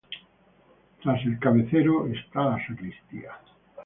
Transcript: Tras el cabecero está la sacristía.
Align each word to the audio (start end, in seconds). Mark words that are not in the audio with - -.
Tras 1.03 1.23
el 1.27 1.37
cabecero 1.37 2.07
está 2.07 2.43
la 2.45 2.67
sacristía. 2.67 3.37